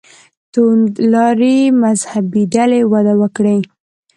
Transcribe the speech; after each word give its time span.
توندلارې 0.53 1.55
مذهبي 1.83 2.43
ډلې 2.55 2.81
وده 2.91 3.13
وکړي. 3.21 3.59